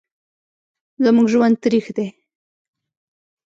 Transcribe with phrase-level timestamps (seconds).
[1.03, 2.07] زموږ ژوند تریخ دی